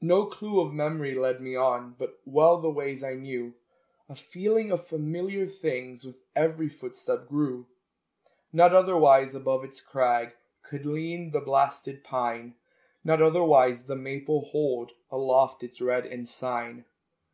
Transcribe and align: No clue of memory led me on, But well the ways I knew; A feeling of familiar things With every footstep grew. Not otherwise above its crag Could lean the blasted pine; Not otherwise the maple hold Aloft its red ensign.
No 0.00 0.24
clue 0.24 0.60
of 0.62 0.72
memory 0.72 1.14
led 1.14 1.42
me 1.42 1.54
on, 1.54 1.94
But 1.98 2.20
well 2.24 2.58
the 2.58 2.70
ways 2.70 3.04
I 3.04 3.12
knew; 3.16 3.52
A 4.08 4.16
feeling 4.16 4.70
of 4.70 4.82
familiar 4.86 5.46
things 5.46 6.06
With 6.06 6.16
every 6.34 6.70
footstep 6.70 7.28
grew. 7.28 7.66
Not 8.50 8.72
otherwise 8.74 9.34
above 9.34 9.64
its 9.64 9.82
crag 9.82 10.32
Could 10.62 10.86
lean 10.86 11.32
the 11.32 11.40
blasted 11.42 12.02
pine; 12.02 12.54
Not 13.04 13.20
otherwise 13.20 13.84
the 13.84 13.94
maple 13.94 14.46
hold 14.46 14.92
Aloft 15.10 15.62
its 15.62 15.82
red 15.82 16.06
ensign. 16.06 16.86